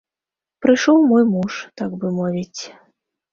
[0.65, 2.61] Прыйшоў мой муж, так бы мовіць.